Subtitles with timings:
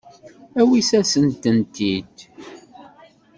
[0.59, 2.17] Awit-asen-tent-id.